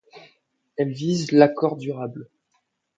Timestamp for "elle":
0.77-0.93